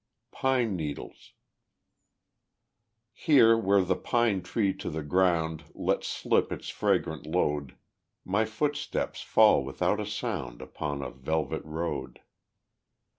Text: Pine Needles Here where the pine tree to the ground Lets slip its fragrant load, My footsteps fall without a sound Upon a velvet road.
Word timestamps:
Pine 0.31 0.75
Needles 0.75 1.33
Here 3.13 3.55
where 3.55 3.83
the 3.83 3.95
pine 3.95 4.41
tree 4.41 4.73
to 4.77 4.89
the 4.89 5.03
ground 5.03 5.65
Lets 5.75 6.07
slip 6.07 6.51
its 6.51 6.69
fragrant 6.69 7.27
load, 7.27 7.75
My 8.25 8.43
footsteps 8.45 9.21
fall 9.21 9.63
without 9.63 9.99
a 9.99 10.07
sound 10.07 10.59
Upon 10.59 11.03
a 11.03 11.11
velvet 11.11 11.63
road. 11.63 12.19